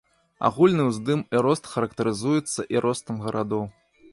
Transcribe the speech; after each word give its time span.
Агульны 0.47 0.83
ўздым 0.87 1.21
і 1.35 1.43
рост 1.47 1.69
характарызуецца 1.73 2.67
і 2.77 2.83
ростам 2.87 3.23
гарадоў. 3.27 3.63